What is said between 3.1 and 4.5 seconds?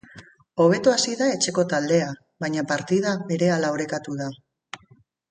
berehala orekatu da.